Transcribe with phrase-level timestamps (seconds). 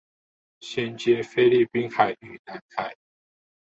[0.61, 2.95] 銜接菲律賓海與南海